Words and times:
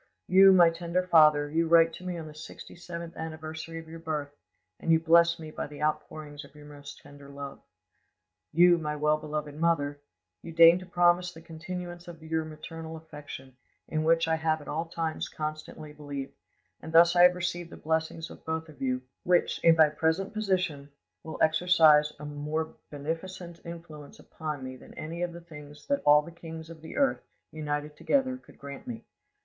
"You, 0.25 0.51
my 0.51 0.71
tender 0.71 1.03
father, 1.03 1.47
you 1.51 1.67
write 1.67 1.93
to 1.93 2.03
me 2.03 2.17
on 2.17 2.25
the 2.25 2.33
sixty 2.33 2.75
seventh 2.75 3.15
anniversary 3.15 3.77
of 3.77 3.87
your 3.87 3.99
birth, 3.99 4.35
and 4.79 4.91
you 4.91 4.99
bless 4.99 5.37
me 5.37 5.51
by 5.51 5.67
the 5.67 5.83
outpouring 5.83 6.39
of 6.43 6.55
your 6.55 6.65
most 6.65 6.97
tender 7.03 7.29
love. 7.29 7.61
"You, 8.51 8.79
my 8.79 8.95
well 8.95 9.17
beloved 9.17 9.53
mother, 9.53 9.99
you 10.41 10.53
deign 10.53 10.79
to 10.79 10.87
promise 10.87 11.31
the 11.31 11.39
continuance 11.39 12.07
of 12.07 12.23
your 12.23 12.43
maternal 12.45 12.95
affection, 12.97 13.55
in 13.87 14.03
which 14.03 14.27
I 14.27 14.33
have 14.37 14.59
at 14.59 14.67
all 14.67 14.85
times 14.85 15.29
constantly 15.29 15.93
believed; 15.93 16.33
and 16.81 16.91
thus 16.91 17.15
I 17.15 17.21
have 17.21 17.35
received 17.35 17.69
the 17.69 17.77
blessings 17.77 18.31
of 18.31 18.43
both 18.43 18.69
of 18.69 18.81
you, 18.81 19.03
which, 19.21 19.59
in 19.63 19.75
my 19.75 19.89
present 19.89 20.33
position, 20.33 20.89
will 21.21 21.37
exercise 21.43 22.11
a 22.19 22.25
more 22.25 22.75
beneficent 22.89 23.59
influence 23.63 24.17
upon 24.17 24.63
me 24.63 24.77
than 24.77 24.95
any 24.95 25.21
of 25.21 25.31
the 25.31 25.41
things 25.41 25.85
that 25.89 26.01
all 26.05 26.23
the 26.23 26.31
kings 26.31 26.71
of 26.71 26.81
the 26.81 26.97
earth, 26.97 27.21
united 27.51 27.95
together, 27.95 28.37
could 28.37 28.57
grant 28.57 28.87
me. 28.87 29.05